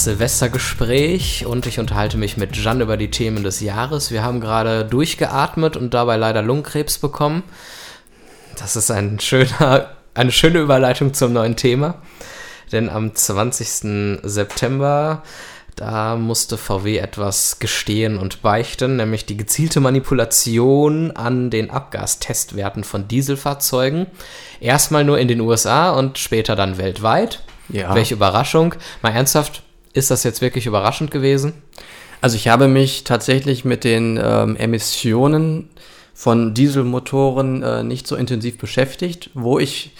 [0.00, 4.10] Das Silvestergespräch und ich unterhalte mich mit Jan über die Themen des Jahres.
[4.10, 7.42] Wir haben gerade durchgeatmet und dabei leider Lungenkrebs bekommen.
[8.58, 11.96] Das ist ein schöner, eine schöne Überleitung zum neuen Thema.
[12.72, 14.22] Denn am 20.
[14.22, 15.22] September,
[15.76, 23.06] da musste VW etwas gestehen und beichten, nämlich die gezielte Manipulation an den Abgastestwerten von
[23.06, 24.06] Dieselfahrzeugen.
[24.60, 27.42] Erstmal nur in den USA und später dann weltweit.
[27.68, 27.94] Ja.
[27.94, 28.74] Welche Überraschung.
[29.02, 31.54] Mal ernsthaft, ist das jetzt wirklich überraschend gewesen?
[32.20, 35.70] Also ich habe mich tatsächlich mit den ähm, Emissionen
[36.14, 39.30] von Dieselmotoren äh, nicht so intensiv beschäftigt.
[39.34, 39.92] Wo ich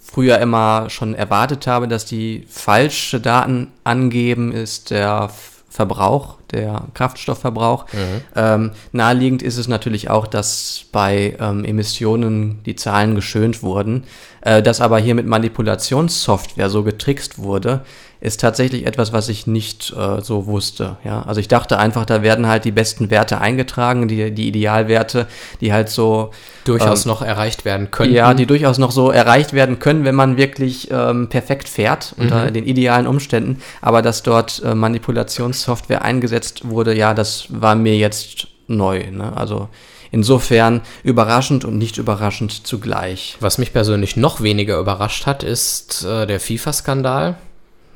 [0.00, 5.30] früher immer schon erwartet habe, dass die falsche Daten angeben, ist der
[5.68, 7.84] Verbrauch, der Kraftstoffverbrauch.
[7.92, 8.22] Mhm.
[8.34, 14.04] Ähm, naheliegend ist es natürlich auch, dass bei ähm, Emissionen die Zahlen geschönt wurden.
[14.40, 17.84] Äh, dass aber hier mit Manipulationssoftware so getrickst wurde,
[18.26, 20.96] ist tatsächlich etwas, was ich nicht äh, so wusste.
[21.04, 21.22] Ja?
[21.22, 25.28] Also ich dachte einfach, da werden halt die besten Werte eingetragen, die, die Idealwerte,
[25.60, 26.32] die halt so
[26.64, 28.12] durchaus ähm, noch erreicht werden können.
[28.12, 32.46] Ja, die durchaus noch so erreicht werden können, wenn man wirklich ähm, perfekt fährt unter
[32.46, 32.52] mhm.
[32.52, 33.62] den idealen Umständen.
[33.80, 39.08] Aber dass dort äh, Manipulationssoftware eingesetzt wurde, ja, das war mir jetzt neu.
[39.08, 39.36] Ne?
[39.36, 39.68] Also
[40.12, 43.36] Insofern überraschend und nicht überraschend zugleich.
[43.40, 47.36] Was mich persönlich noch weniger überrascht hat, ist äh, der FIFA-Skandal.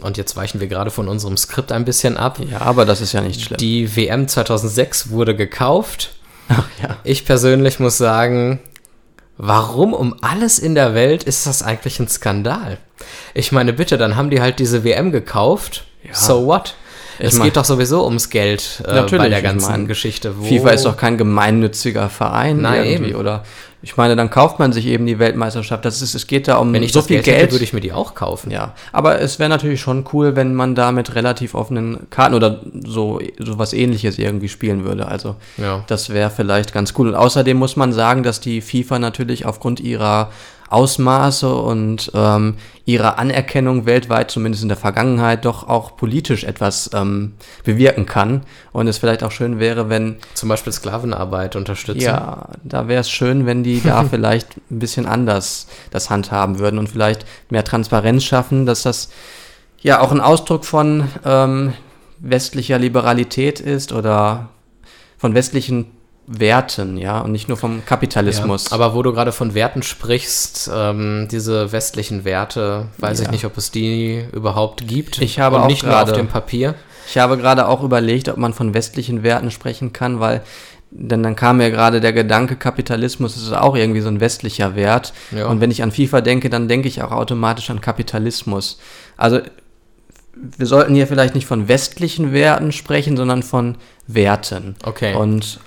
[0.03, 2.39] Und jetzt weichen wir gerade von unserem Skript ein bisschen ab.
[2.51, 3.59] Ja, aber das ist ja nicht schlimm.
[3.59, 6.11] Die WM 2006 wurde gekauft.
[6.49, 6.97] Ach ja.
[7.05, 8.61] Ich persönlich muss sagen,
[9.37, 12.79] warum um alles in der Welt ist das eigentlich ein Skandal?
[13.35, 15.85] Ich meine, bitte, dann haben die halt diese WM gekauft.
[16.03, 16.15] Ja.
[16.15, 16.75] So what?
[17.21, 20.33] es mein, geht doch sowieso ums Geld äh, bei der ganzen ich mein, Geschichte.
[20.33, 23.19] FIFA ist doch kein gemeinnütziger Verein Nein, irgendwie, eben.
[23.19, 23.45] oder
[23.83, 25.85] ich meine, dann kauft man sich eben die Weltmeisterschaft.
[25.85, 27.73] Das ist, es geht da um wenn ich so viel Geld, Geld hätte, würde ich
[27.73, 28.51] mir die auch kaufen.
[28.51, 32.61] Ja, aber es wäre natürlich schon cool, wenn man da mit relativ offenen Karten oder
[32.85, 35.07] so, so was ähnliches irgendwie spielen würde.
[35.07, 35.83] Also, ja.
[35.87, 37.09] das wäre vielleicht ganz cool.
[37.09, 40.31] Und außerdem muss man sagen, dass die FIFA natürlich aufgrund ihrer
[40.71, 42.55] Ausmaße und ähm,
[42.85, 48.43] ihrer Anerkennung weltweit, zumindest in der Vergangenheit, doch auch politisch etwas ähm, bewirken kann.
[48.73, 50.17] Und es vielleicht auch schön wäre, wenn.
[50.35, 52.03] Zum Beispiel Sklavenarbeit unterstützen.
[52.03, 56.79] Ja, da wäre es schön, wenn die da vielleicht ein bisschen anders das handhaben würden
[56.79, 59.11] und vielleicht mehr Transparenz schaffen, dass das
[59.81, 61.73] ja auch ein Ausdruck von ähm,
[62.21, 64.51] westlicher Liberalität ist oder
[65.19, 65.87] von westlichen
[66.33, 68.71] Werten, ja, und nicht nur vom Kapitalismus.
[68.71, 73.25] Ja, aber wo du gerade von Werten sprichst, ähm, diese westlichen Werte, weiß ja.
[73.25, 75.21] ich nicht, ob es die überhaupt gibt.
[75.21, 76.77] Ich habe und auch nicht grade, nur auf dem Papier.
[77.09, 80.43] Ich habe gerade auch überlegt, ob man von westlichen Werten sprechen kann, weil
[80.93, 85.13] denn dann kam mir gerade der Gedanke, Kapitalismus ist auch irgendwie so ein westlicher Wert.
[85.31, 85.47] Ja.
[85.47, 88.79] Und wenn ich an FIFA denke, dann denke ich auch automatisch an Kapitalismus.
[89.17, 89.41] Also
[90.35, 94.75] wir sollten hier vielleicht nicht von westlichen Werten sprechen, sondern von Werten.
[94.85, 95.15] Okay.
[95.15, 95.61] Und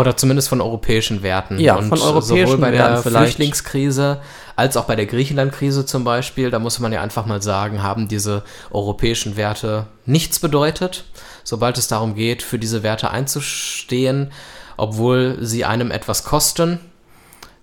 [0.00, 1.58] oder zumindest von europäischen Werten.
[1.58, 2.98] Ja, und von europäischen sowohl bei der.
[2.98, 4.20] Flüchtlingskrise
[4.56, 8.08] als auch bei der Griechenland-Krise zum Beispiel, da muss man ja einfach mal sagen, haben
[8.08, 11.04] diese europäischen Werte nichts bedeutet,
[11.42, 14.30] sobald es darum geht, für diese Werte einzustehen,
[14.76, 16.80] obwohl sie einem etwas kosten,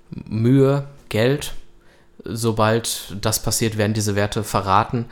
[0.10, 1.54] Mühe, Geld.
[2.26, 5.06] Sobald das passiert, werden diese Werte verraten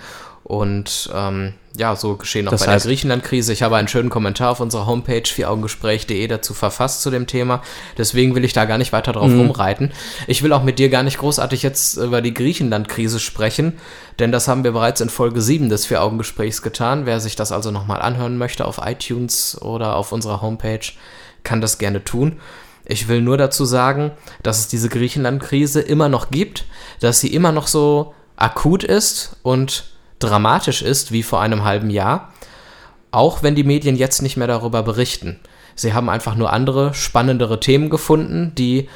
[0.47, 3.51] und ähm, ja, so geschehen auch das bei heißt, der Griechenland-Krise.
[3.51, 7.61] Ich habe einen schönen Kommentar auf unserer Homepage vieraugengespräch.de dazu verfasst zu dem Thema.
[7.97, 9.41] Deswegen will ich da gar nicht weiter drauf mhm.
[9.41, 9.91] rumreiten.
[10.25, 13.73] Ich will auch mit dir gar nicht großartig jetzt über die Griechenland-Krise sprechen,
[14.19, 17.05] denn das haben wir bereits in Folge 7 des Vier-Augen-Gesprächs getan.
[17.05, 20.93] Wer sich das also nochmal anhören möchte auf iTunes oder auf unserer Homepage,
[21.43, 22.39] kann das gerne tun.
[22.85, 24.11] Ich will nur dazu sagen,
[24.43, 26.63] dass es diese Griechenland-Krise immer noch gibt,
[27.01, 32.33] dass sie immer noch so akut ist und dramatisch ist wie vor einem halben Jahr,
[33.11, 35.39] auch wenn die Medien jetzt nicht mehr darüber berichten.
[35.75, 38.89] Sie haben einfach nur andere, spannendere Themen gefunden, die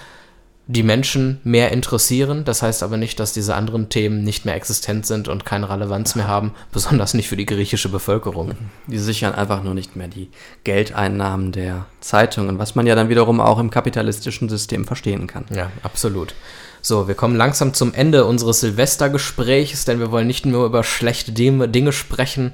[0.67, 2.45] die Menschen mehr interessieren.
[2.45, 6.15] Das heißt aber nicht, dass diese anderen Themen nicht mehr existent sind und keine Relevanz
[6.15, 8.53] mehr haben, besonders nicht für die griechische Bevölkerung.
[8.87, 10.29] Die sichern einfach nur nicht mehr die
[10.63, 15.45] Geldeinnahmen der Zeitungen, was man ja dann wiederum auch im kapitalistischen System verstehen kann.
[15.53, 16.33] Ja, absolut.
[16.83, 21.31] So, wir kommen langsam zum Ende unseres Silvestergesprächs, denn wir wollen nicht nur über schlechte
[21.31, 22.53] Dinge sprechen,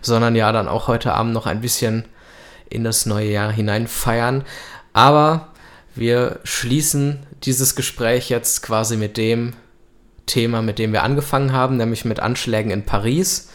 [0.00, 2.06] sondern ja dann auch heute Abend noch ein bisschen
[2.70, 4.44] in das neue Jahr hinein feiern.
[4.94, 5.48] Aber
[5.94, 9.52] wir schließen dieses Gespräch jetzt quasi mit dem
[10.24, 13.50] Thema, mit dem wir angefangen haben, nämlich mit Anschlägen in Paris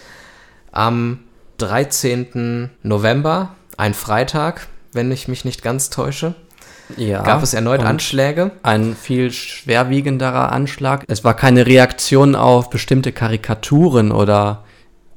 [0.71, 1.23] am
[1.57, 2.69] 13.
[2.83, 6.35] November, ein Freitag, wenn ich mich nicht ganz täusche
[6.97, 8.51] ja, gab es erneut Anschläge.
[8.63, 11.03] Ein viel schwerwiegenderer Anschlag.
[11.07, 14.63] Es war keine Reaktion auf bestimmte Karikaturen oder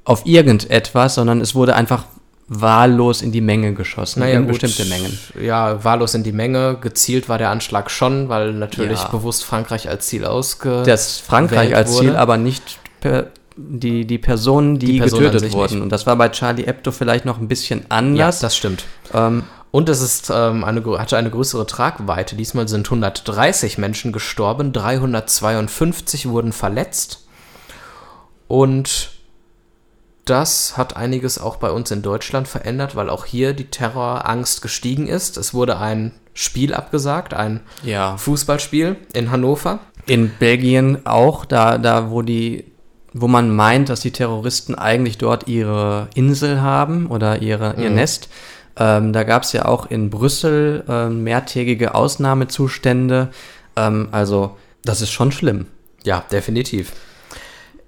[0.04, 2.04] auf irgendetwas, sondern es wurde einfach
[2.48, 5.18] wahllos in die Menge geschossen, naja, in gut, bestimmte Mengen.
[5.40, 6.78] Ja, wahllos in die Menge.
[6.80, 9.08] Gezielt war der Anschlag schon, weil natürlich ja.
[9.08, 10.84] bewusst Frankreich als Ziel ausge.
[10.86, 12.06] Das Frankreich als wurde.
[12.06, 13.26] Ziel, aber nicht per,
[13.56, 15.74] die, die Personen, die, die Person getötet wurden.
[15.74, 15.82] Nicht.
[15.82, 18.40] Und das war bei Charlie Hebdo vielleicht noch ein bisschen anders.
[18.40, 18.84] Ja, das stimmt.
[19.12, 22.36] Ähm, und es ist, ähm, eine, hatte eine größere Tragweite.
[22.36, 27.26] Diesmal sind 130 Menschen gestorben, 352 wurden verletzt.
[28.48, 29.10] Und
[30.24, 35.06] das hat einiges auch bei uns in Deutschland verändert, weil auch hier die Terrorangst gestiegen
[35.06, 35.36] ist.
[35.36, 38.16] Es wurde ein Spiel abgesagt, ein ja.
[38.16, 39.78] Fußballspiel in Hannover.
[40.06, 42.72] In Belgien auch, da, da wo die,
[43.12, 47.96] wo man meint, dass die Terroristen eigentlich dort ihre Insel haben oder ihre, ihr Mhm.
[47.96, 48.28] Nest.
[48.78, 53.30] Ähm, da gab es ja auch in Brüssel ähm, mehrtägige Ausnahmezustände.
[53.74, 55.66] Ähm, also, das ist schon schlimm.
[56.04, 56.92] Ja, definitiv.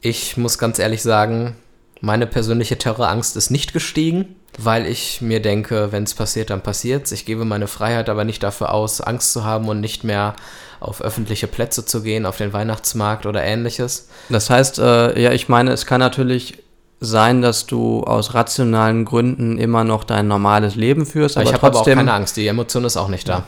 [0.00, 1.56] Ich muss ganz ehrlich sagen,
[2.00, 7.12] meine persönliche Terrorangst ist nicht gestiegen, weil ich mir denke, wenn es passiert, dann passiert's.
[7.12, 10.34] Ich gebe meine Freiheit aber nicht dafür aus, Angst zu haben und nicht mehr
[10.80, 14.08] auf öffentliche Plätze zu gehen, auf den Weihnachtsmarkt oder ähnliches.
[14.28, 16.58] Das heißt, äh, ja, ich meine, es kann natürlich
[17.00, 21.66] sein, dass du aus rationalen Gründen immer noch dein normales Leben führst, aber ich habe
[21.66, 23.44] aber auch trotzdem keine Angst, die Emotion ist auch nicht da.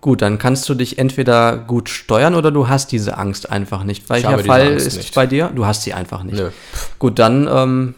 [0.00, 4.08] gut, dann kannst du dich entweder gut steuern oder du hast diese Angst einfach nicht.
[4.08, 5.14] Welcher Fall ist nicht.
[5.14, 5.50] bei dir?
[5.54, 6.38] Du hast sie einfach nicht.
[6.38, 6.50] Nö.
[6.98, 7.94] Gut, dann ähm,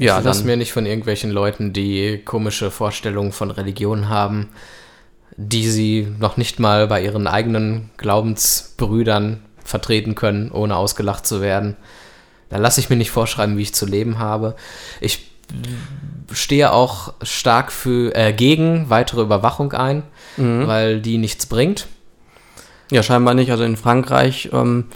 [0.00, 4.48] ja, ich dann, mir nicht von irgendwelchen Leuten, die komische Vorstellungen von Religion haben,
[5.36, 11.76] die sie noch nicht mal bei ihren eigenen Glaubensbrüdern vertreten können, ohne ausgelacht zu werden.
[12.50, 14.54] Da lasse ich mir nicht vorschreiben, wie ich zu leben habe.
[15.00, 15.26] Ich
[16.32, 20.02] stehe auch stark für, äh, gegen weitere Überwachung ein,
[20.36, 20.66] Mhm.
[20.66, 21.86] weil die nichts bringt.
[22.92, 23.50] ja scheinbar nicht.
[23.52, 24.86] Also in Frankreich ähm,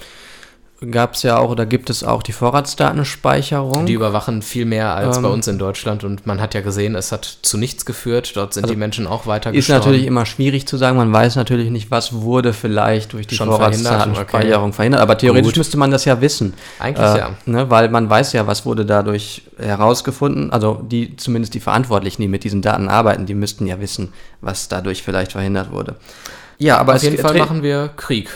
[0.90, 3.86] gab es ja auch oder gibt es auch die Vorratsdatenspeicherung.
[3.86, 5.22] Die überwachen viel mehr als Ähm.
[5.22, 8.32] bei uns in Deutschland und man hat ja gesehen, es hat zu nichts geführt.
[8.36, 11.36] Dort sind Also die Menschen auch weiter Ist natürlich immer schwierig zu sagen, man weiß
[11.36, 15.58] natürlich nicht, was wurde vielleicht durch die Schon Vorratsdatenspeicherung verhindert, verhindert, aber theoretisch Gut.
[15.58, 16.54] müsste man das ja wissen.
[16.78, 17.30] Eigentlich Äh, ja.
[17.46, 22.28] ne, weil man weiß ja, was wurde dadurch herausgefunden, also die, zumindest die Verantwortlichen, die
[22.28, 25.96] mit diesen Daten arbeiten, die müssten ja wissen, was dadurch vielleicht verhindert wurde.
[26.58, 28.30] Ja, aber Auf jeden Fall machen wir Krieg.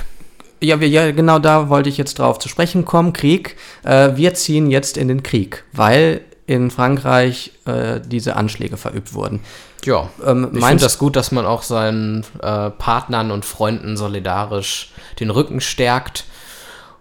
[0.61, 3.13] Ja, wir, ja, genau da wollte ich jetzt drauf zu sprechen kommen.
[3.13, 3.57] Krieg.
[3.85, 9.41] Äh, wir ziehen jetzt in den Krieg, weil in Frankreich äh, diese Anschläge verübt wurden.
[9.85, 14.93] Ja, Ähm, ich finde das gut, dass man auch seinen äh, Partnern und Freunden solidarisch
[15.21, 16.25] den Rücken stärkt.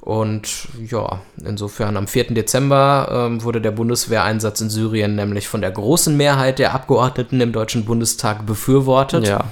[0.01, 2.33] Und ja, insofern am 4.
[2.33, 7.51] Dezember ähm, wurde der Bundeswehreinsatz in Syrien nämlich von der großen Mehrheit der Abgeordneten im
[7.51, 9.27] Deutschen Bundestag befürwortet.
[9.27, 9.45] ja.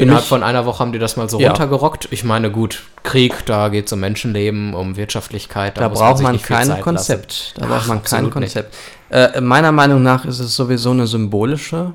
[0.00, 1.48] Innerhalb mich- von einer Woche haben die das mal so Ja.
[1.48, 2.08] runtergerockt.
[2.10, 5.78] Ich meine, gut, Krieg, da geht es um Menschenleben, um Wirtschaftlichkeit.
[5.78, 7.54] Da muss braucht man viel kein Konzept.
[7.56, 8.30] Da Ach, braucht man kein.
[8.30, 8.74] Konzept.
[9.10, 11.92] Äh, meiner Meinung nach ist es sowieso eine symbolische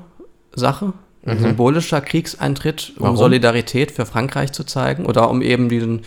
[0.54, 0.92] Sache.
[1.24, 3.02] Ein symbolischer Kriegseintritt, um Mhm.
[3.04, 3.16] Warum?
[3.16, 6.02] Solidarität für Frankreich zu zeigen oder um eben diesen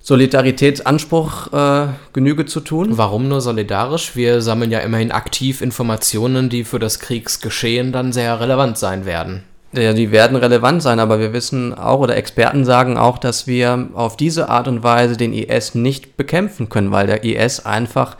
[0.00, 2.96] Solidaritätsanspruch äh, Genüge zu tun.
[2.96, 4.14] Warum nur solidarisch?
[4.14, 9.42] Wir sammeln ja immerhin aktiv Informationen, die für das Kriegsgeschehen dann sehr relevant sein werden.
[9.72, 13.88] Ja, die werden relevant sein, aber wir wissen auch oder Experten sagen auch, dass wir
[13.94, 18.16] auf diese Art und Weise den IS nicht bekämpfen können, weil der IS einfach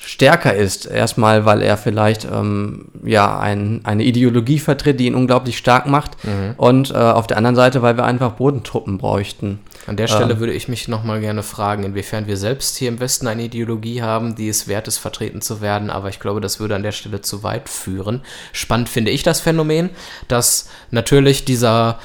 [0.00, 0.86] stärker ist.
[0.86, 6.12] Erstmal, weil er vielleicht ähm, ja ein, eine Ideologie vertritt, die ihn unglaublich stark macht.
[6.56, 9.60] Und äh, auf der anderen Seite, weil wir einfach Bodentruppen bräuchten.
[9.86, 13.26] An der Stelle würde ich mich nochmal gerne fragen, inwiefern wir selbst hier im Westen
[13.26, 16.76] eine Ideologie haben, die es wert ist, vertreten zu werden, aber ich glaube, das würde
[16.76, 18.20] an der Stelle zu weit führen.
[18.52, 19.88] Spannend finde ich das Phänomen,
[20.28, 21.98] dass natürlich dieser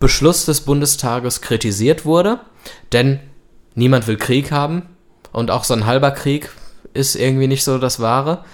[0.00, 2.40] Beschluss des Bundestages kritisiert wurde,
[2.92, 3.20] denn
[3.76, 4.82] niemand will Krieg haben
[5.32, 6.50] und auch so ein halber Krieg
[6.94, 8.44] ist irgendwie nicht so das Wahre,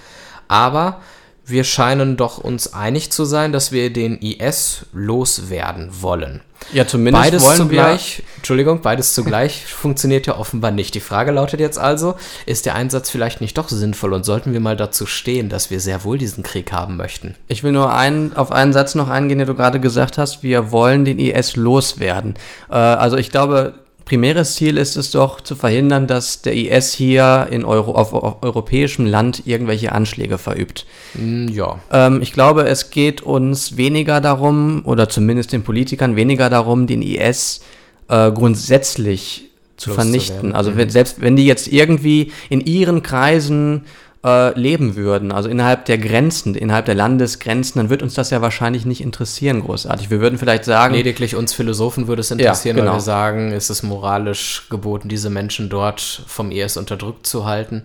[0.49, 1.01] aber
[1.47, 6.41] wir scheinen doch uns einig zu sein, dass wir den IS loswerden wollen.
[6.73, 10.95] Ja, zumindest Beides wollen zugleich, Entschuldigung, beides zugleich funktioniert ja offenbar nicht.
[10.95, 12.15] Die Frage lautet jetzt also,
[12.47, 15.81] ist der Einsatz vielleicht nicht doch sinnvoll und sollten wir mal dazu stehen, dass wir
[15.81, 17.29] sehr wohl diesen Krieg haben möchten?
[17.29, 20.43] wir, ich will nur einen, auf einen Satz noch eingehen, den du gerade gesagt hast.
[20.43, 22.35] Wir wollen den IS loswerden.
[22.71, 27.49] Äh, also ich glaube, primäres Ziel ist es doch zu verhindern, dass der IS hier
[27.51, 30.87] in Euro, auf, auf europäischem Land irgendwelche Anschläge verübt.
[31.15, 31.79] Hm, ja.
[31.91, 37.03] Ähm, ich glaube, es geht uns weniger darum, oder zumindest den Politikern weniger darum, den
[37.03, 37.61] IS
[38.09, 39.95] äh, grundsätzlich zu Loszuwerden.
[39.95, 40.55] vernichten.
[40.55, 43.85] Also wenn, selbst wenn die jetzt irgendwie in ihren Kreisen
[44.25, 48.41] äh, leben würden, also innerhalb der Grenzen, innerhalb der Landesgrenzen, dann wird uns das ja
[48.41, 50.11] wahrscheinlich nicht interessieren großartig.
[50.11, 52.93] Wir würden vielleicht sagen, Lediglich uns Philosophen würde es interessieren, genau.
[52.93, 57.85] weil wir sagen, ist es moralisch geboten, diese Menschen dort vom IS unterdrückt zu halten,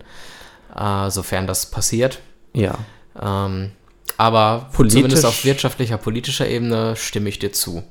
[0.76, 2.20] äh, sofern das passiert.
[2.54, 2.76] ja,
[3.22, 3.72] Ähm,
[4.18, 7.84] aber Politisch- zumindest auf wirtschaftlicher, politischer Ebene stimme ich dir zu.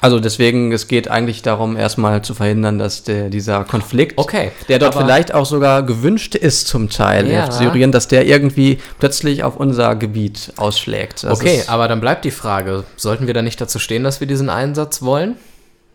[0.00, 4.50] Also deswegen, es geht eigentlich darum, erstmal zu verhindern, dass der, dieser Konflikt Okay.
[4.68, 7.46] der dort vielleicht auch sogar gewünscht ist zum Teil Ja.
[7.46, 11.24] in Syrien, dass der irgendwie plötzlich auf unser Gebiet ausschlägt.
[11.24, 14.26] Das Okay, aber dann bleibt die Frage, sollten wir da nicht dazu stehen, dass wir
[14.26, 15.36] diesen Einsatz wollen?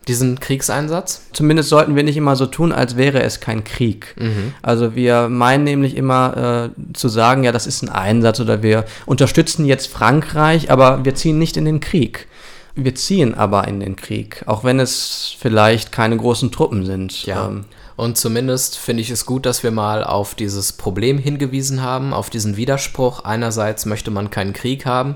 [0.08, 1.22] Diesen Kriegseinsatz?
[1.32, 4.14] zumindest sollten wir nicht immer so tun, als wäre es kein Krieg.
[4.16, 4.54] Mhm.
[4.62, 8.84] Also wir meinen nämlich immer äh, zu sagen, ja, das ist ein Einsatz oder wir
[9.04, 12.28] unterstützen jetzt Frankreich, aber wir ziehen nicht in den Krieg.
[12.78, 17.24] Wir ziehen aber in den Krieg, auch wenn es vielleicht keine großen Truppen sind.
[17.24, 17.48] Ja.
[17.48, 17.64] Ähm,
[17.96, 22.28] und zumindest finde ich es gut, dass wir mal auf dieses Problem hingewiesen haben, auf
[22.28, 23.20] diesen Widerspruch.
[23.24, 25.14] Einerseits möchte man keinen Krieg haben,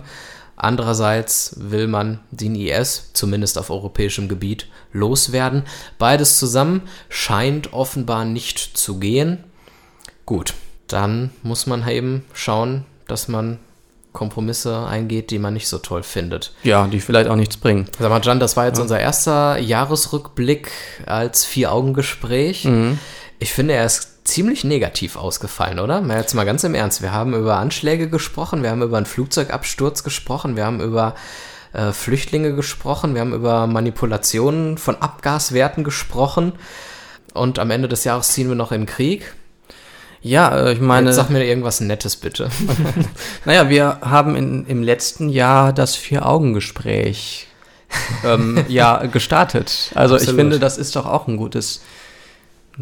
[0.57, 5.65] andererseits will man den IS, zumindest auf europäischem Gebiet, loswerden.
[5.99, 9.45] Beides zusammen scheint offenbar nicht zu gehen.
[10.25, 10.55] Gut,
[10.87, 13.59] dann muss man eben schauen, dass man
[14.13, 16.53] Kompromisse eingeht, die man nicht so toll findet.
[16.65, 17.87] Ja, die vielleicht auch nichts bringen.
[17.99, 18.83] Sag mal, Jan, das war jetzt ja.
[18.83, 20.71] unser erster Jahresrückblick
[21.07, 22.65] als Vier-Augen-Gespräch.
[22.65, 22.99] Mhm.
[23.39, 26.01] Ich finde, er ist ziemlich negativ ausgefallen, oder?
[26.01, 27.03] Mal jetzt mal ganz im Ernst.
[27.03, 31.15] Wir haben über Anschläge gesprochen, wir haben über einen Flugzeugabsturz gesprochen, wir haben über
[31.73, 36.53] äh, Flüchtlinge gesprochen, wir haben über Manipulationen von Abgaswerten gesprochen.
[37.33, 39.35] Und am Ende des Jahres ziehen wir noch in Krieg.
[40.23, 41.09] Ja, äh, ich meine.
[41.09, 42.51] Jetzt sag mir irgendwas Nettes, bitte.
[43.45, 47.47] naja, wir haben in, im letzten Jahr das Vier-Augen-Gespräch
[48.25, 49.91] ähm, ja, gestartet.
[49.95, 50.35] Also Absolut.
[50.35, 51.81] ich finde, das ist doch auch ein gutes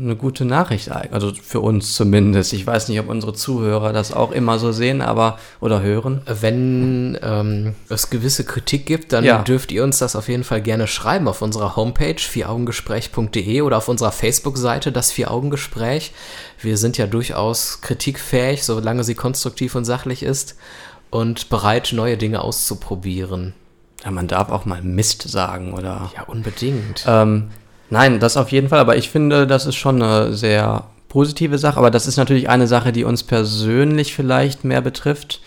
[0.02, 2.52] eine gute Nachricht, also für uns zumindest.
[2.52, 6.22] Ich weiß nicht, ob unsere Zuhörer das auch immer so sehen, aber oder hören.
[6.26, 9.42] Wenn ähm, es gewisse Kritik gibt, dann ja.
[9.42, 13.88] dürft ihr uns das auf jeden Fall gerne schreiben auf unserer Homepage vieraugengespräch.de oder auf
[13.88, 16.12] unserer Facebook-Seite das Vieraugengespräch.
[16.60, 20.56] Wir sind ja durchaus kritikfähig, solange sie konstruktiv und sachlich ist
[21.10, 23.54] und bereit, neue Dinge auszuprobieren.
[24.04, 26.10] Ja, man darf auch mal Mist sagen, oder?
[26.14, 27.04] Ja, unbedingt.
[27.06, 27.50] Ähm,
[27.90, 31.78] Nein, das auf jeden Fall, aber ich finde, das ist schon eine sehr positive Sache,
[31.78, 35.40] aber das ist natürlich eine Sache, die uns persönlich vielleicht mehr betrifft.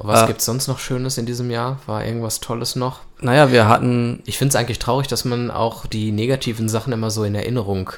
[0.00, 1.78] Was äh, gibt es sonst noch Schönes in diesem Jahr?
[1.86, 3.00] War irgendwas Tolles noch?
[3.20, 4.22] Naja, wir hatten.
[4.26, 7.90] Ich finde es eigentlich traurig, dass man auch die negativen Sachen immer so in Erinnerung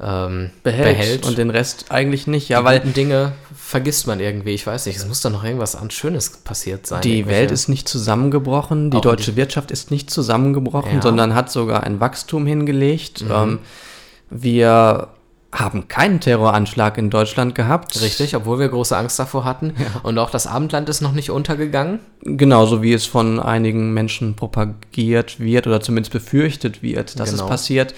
[0.00, 2.48] ähm, behält, behält, und den Rest eigentlich nicht.
[2.48, 4.50] Ja, die weil Dinge vergisst man irgendwie.
[4.50, 7.00] Ich weiß nicht, es muss doch noch irgendwas an Schönes passiert sein.
[7.02, 11.02] Die Welt ist nicht zusammengebrochen, die deutsche die Wirtschaft ist nicht zusammengebrochen, ja.
[11.02, 13.22] sondern hat sogar ein Wachstum hingelegt.
[13.24, 13.30] Mhm.
[13.30, 13.58] Ähm,
[14.30, 15.08] wir
[15.52, 18.00] haben keinen Terroranschlag in Deutschland gehabt.
[18.02, 19.74] Richtig, obwohl wir große Angst davor hatten.
[19.78, 20.00] Ja.
[20.02, 22.00] Und auch das Abendland ist noch nicht untergegangen.
[22.22, 27.44] Genauso wie es von einigen Menschen propagiert wird oder zumindest befürchtet wird, dass genau.
[27.44, 27.94] es passiert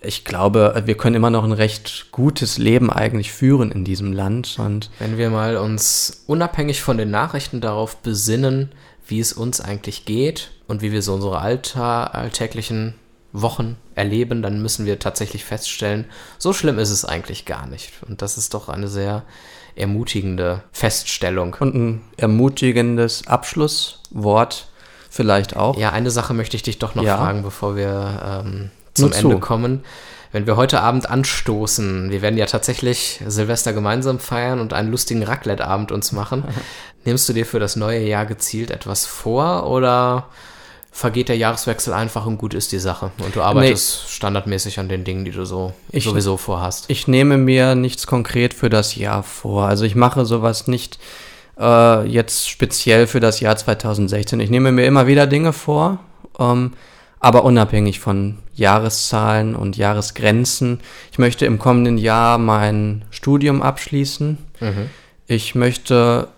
[0.00, 4.56] ich glaube, wir können immer noch ein recht gutes Leben eigentlich führen in diesem Land.
[4.58, 8.70] Und wenn wir mal uns unabhängig von den Nachrichten darauf besinnen,
[9.06, 12.94] wie es uns eigentlich geht und wie wir so unsere Alltag, alltäglichen
[13.32, 16.06] Wochen erleben, dann müssen wir tatsächlich feststellen,
[16.38, 17.92] so schlimm ist es eigentlich gar nicht.
[18.06, 19.24] Und das ist doch eine sehr
[19.74, 21.56] ermutigende Feststellung.
[21.60, 24.68] Und ein ermutigendes Abschlusswort
[25.10, 25.78] vielleicht auch.
[25.78, 27.16] Ja, eine Sache möchte ich dich doch noch ja.
[27.16, 29.40] fragen, bevor wir ähm, zum Ende zu.
[29.40, 29.84] kommen.
[30.30, 35.22] Wenn wir heute Abend anstoßen, wir werden ja tatsächlich Silvester gemeinsam feiern und einen lustigen
[35.22, 36.44] Raclette-Abend uns machen.
[37.04, 40.26] Nimmst du dir für das neue Jahr gezielt etwas vor oder
[40.90, 43.12] vergeht der Jahreswechsel einfach und gut ist die Sache.
[43.24, 44.10] Und du arbeitest nee.
[44.10, 46.86] standardmäßig an den Dingen, die du so ich, sowieso vorhast.
[46.88, 49.66] Ich nehme mir nichts konkret für das Jahr vor.
[49.66, 50.98] Also ich mache sowas nicht
[51.58, 54.40] äh, jetzt speziell für das Jahr 2016.
[54.40, 56.00] Ich nehme mir immer wieder Dinge vor.
[56.38, 56.72] Ähm,
[57.20, 60.80] aber unabhängig von Jahreszahlen und Jahresgrenzen.
[61.12, 64.38] Ich möchte im kommenden Jahr mein Studium abschließen.
[64.60, 64.90] Mhm.
[65.26, 66.28] Ich möchte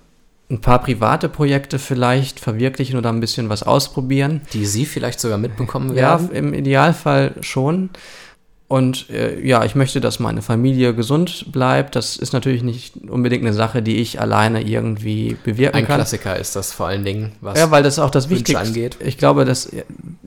[0.50, 4.40] ein paar private Projekte vielleicht verwirklichen oder ein bisschen was ausprobieren.
[4.52, 6.30] Die Sie vielleicht sogar mitbekommen werden?
[6.32, 7.90] Ja, im Idealfall schon.
[8.70, 11.96] Und äh, ja, ich möchte, dass meine Familie gesund bleibt.
[11.96, 15.94] Das ist natürlich nicht unbedingt eine Sache, die ich alleine irgendwie bewirken Ein kann.
[15.94, 18.96] Ein Klassiker ist das vor allen Dingen, was Ja, weil das auch das Wichtigste angeht.
[19.00, 19.68] Ich glaube, das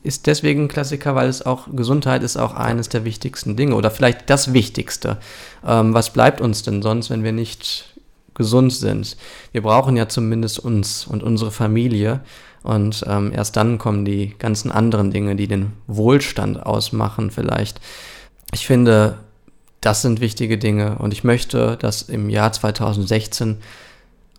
[0.04, 3.90] ist deswegen ein Klassiker, weil es auch Gesundheit ist auch eines der wichtigsten Dinge oder
[3.90, 5.20] vielleicht das Wichtigste.
[5.66, 7.96] Ähm, was bleibt uns denn sonst, wenn wir nicht
[8.34, 9.16] gesund sind?
[9.54, 12.20] Wir brauchen ja zumindest uns und unsere Familie.
[12.62, 17.80] Und ähm, erst dann kommen die ganzen anderen Dinge, die den Wohlstand ausmachen, vielleicht.
[18.54, 19.18] Ich finde,
[19.82, 23.58] das sind wichtige Dinge und ich möchte, dass im Jahr 2016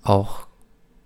[0.03, 0.39] auch,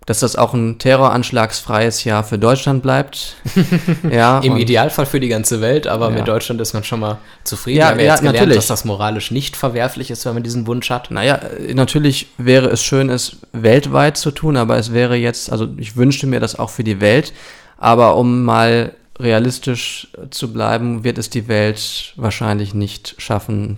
[0.05, 3.35] dass das auch ein terroranschlagsfreies Jahr für Deutschland bleibt.
[4.09, 6.15] ja, Im Idealfall für die ganze Welt, aber ja.
[6.17, 7.79] mit Deutschland ist man schon mal zufrieden.
[7.79, 8.55] Ja, Wir haben ja, jetzt gelernt, natürlich.
[8.55, 11.11] dass das moralisch nicht verwerflich ist, wenn man diesen Wunsch hat.
[11.11, 11.39] Naja,
[11.73, 16.27] natürlich wäre es schön, es weltweit zu tun, aber es wäre jetzt, also ich wünschte
[16.27, 17.33] mir das auch für die Welt,
[17.77, 23.77] aber um mal realistisch zu bleiben, wird es die Welt wahrscheinlich nicht schaffen,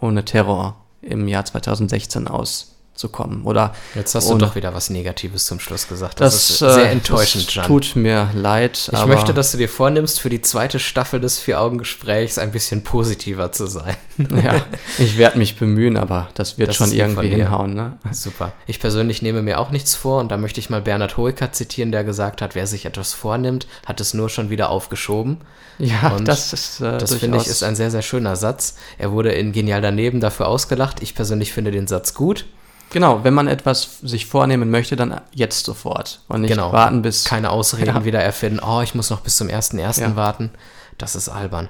[0.00, 3.44] ohne Terror im Jahr 2016 aus zu kommen.
[3.44, 6.20] Oder Jetzt hast du und doch wieder was Negatives zum Schluss gesagt.
[6.20, 7.66] Das, das ist sehr äh, enttäuschend, Jan.
[7.66, 8.90] tut mir leid.
[8.92, 13.52] Ich möchte, dass du dir vornimmst, für die zweite Staffel des Vier-Augen-Gesprächs ein bisschen positiver
[13.52, 13.96] zu sein.
[14.18, 14.64] ja,
[14.98, 17.74] ich werde mich bemühen, aber das wird Das schon irgendwie hinhauen.
[17.74, 17.98] Ne?
[18.10, 18.52] Super.
[18.66, 21.92] Ich persönlich nehme mir auch nichts vor und da möchte ich mal Bernhard Hoeker zitieren,
[21.92, 25.38] der gesagt hat, wer sich etwas vornimmt, hat es nur schon wieder aufgeschoben.
[25.78, 28.74] Ja, Und das ist äh, Das finde ich ist ein sehr, sehr schöner Satz.
[28.98, 31.00] Er wurde in Genial daneben dafür ausgelacht.
[31.02, 32.46] Ich persönlich finde den Satz gut.
[32.90, 36.72] Genau, wenn man etwas sich vornehmen möchte, dann jetzt sofort und nicht Genau.
[36.72, 38.04] warten bis Keine Ausreden Ja.
[38.04, 38.60] wieder erfinden.
[38.66, 40.00] Oh, ich muss noch bis zum 1.1.
[40.00, 40.16] Ja.
[40.16, 40.50] warten.
[40.96, 41.68] Das ist albern.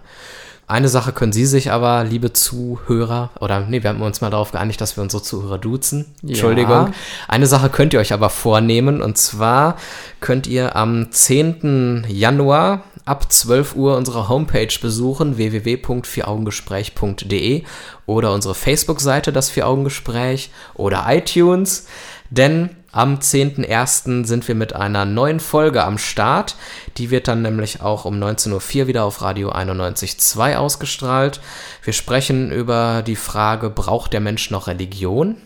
[0.66, 4.52] Eine Sache können Sie sich aber, liebe Zuhörer, oder nee, wir haben uns mal darauf
[4.52, 6.04] geeinigt, dass wir unsere Zuhörer duzen.
[6.22, 6.28] Ja.
[6.30, 6.92] Entschuldigung.
[7.26, 9.76] Eine Sache könnt ihr euch aber vornehmen und zwar
[10.20, 12.04] könnt ihr am 10.
[12.06, 17.64] Januar ab 12 Uhr unsere Homepage besuchen, www.vieraugengespräch.de
[18.06, 21.88] oder unsere Facebook-Seite, das Vier-Augen-Gespräch oder iTunes,
[22.30, 24.24] denn am 10.01.
[24.24, 26.56] sind wir mit einer neuen Folge am Start.
[26.96, 31.42] Die wird dann nämlich auch um 19.04 Uhr wieder auf Radio 91.2 ausgestrahlt.
[31.82, 35.36] Wir sprechen über die Frage, braucht der Mensch noch Religion?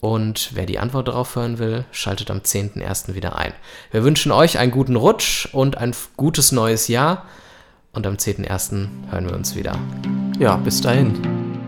[0.00, 3.14] Und wer die Antwort darauf hören will, schaltet am 10.01.
[3.14, 3.52] wieder ein.
[3.90, 7.24] Wir wünschen euch einen guten Rutsch und ein gutes neues Jahr.
[7.92, 8.88] Und am 10.01.
[9.10, 9.78] hören wir uns wieder.
[10.38, 11.65] Ja, bis dahin.